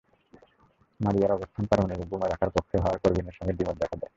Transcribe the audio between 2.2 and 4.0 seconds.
রাখার পক্ষে হওয়ায় করবিনের সঙ্গে দ্বিমত দেখা